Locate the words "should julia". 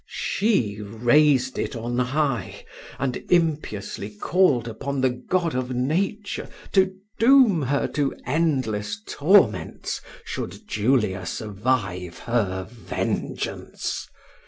10.25-11.27